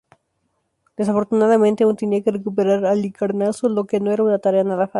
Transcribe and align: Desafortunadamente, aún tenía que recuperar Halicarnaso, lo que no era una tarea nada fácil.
Desafortunadamente, 0.97 1.83
aún 1.83 1.95
tenía 1.95 2.23
que 2.23 2.31
recuperar 2.31 2.83
Halicarnaso, 2.87 3.69
lo 3.69 3.85
que 3.85 3.99
no 3.99 4.09
era 4.11 4.23
una 4.23 4.39
tarea 4.39 4.63
nada 4.63 4.87
fácil. 4.87 4.89